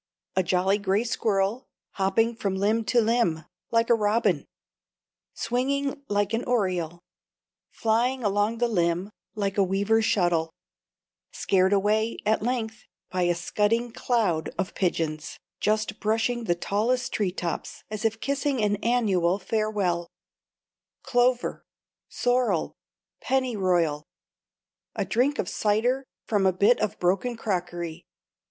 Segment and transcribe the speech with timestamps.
[0.35, 4.47] A jolly gray squirrel, hopping from limb to limb, like a robin;
[5.35, 7.03] swinging like an oriole;
[7.69, 10.49] flying along the limb like a weaver's shuttle;
[11.31, 17.31] scared away, at length, by a scudding cloud of pigeons, just brushing the tallest tree
[17.31, 20.07] tops, as if kissing an annual farewell.
[21.03, 21.63] Clover.
[22.09, 22.73] Sorrel.
[23.21, 24.07] Pennyroyal.
[24.95, 28.03] A drink of cider from a bit of broken crockery.